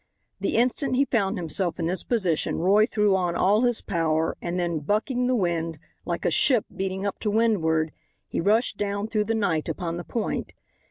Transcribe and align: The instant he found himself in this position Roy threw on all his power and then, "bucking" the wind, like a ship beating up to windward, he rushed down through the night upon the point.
The 0.39 0.55
instant 0.55 0.95
he 0.95 1.05
found 1.05 1.37
himself 1.37 1.77
in 1.77 1.85
this 1.85 2.03
position 2.03 2.57
Roy 2.57 2.87
threw 2.87 3.15
on 3.15 3.35
all 3.35 3.61
his 3.61 3.83
power 3.83 4.35
and 4.41 4.59
then, 4.59 4.79
"bucking" 4.79 5.27
the 5.27 5.35
wind, 5.35 5.77
like 6.05 6.25
a 6.25 6.31
ship 6.31 6.65
beating 6.75 7.05
up 7.05 7.19
to 7.19 7.29
windward, 7.29 7.91
he 8.27 8.41
rushed 8.41 8.77
down 8.77 9.05
through 9.09 9.25
the 9.25 9.35
night 9.35 9.69
upon 9.69 9.97
the 9.97 10.03
point. 10.03 10.55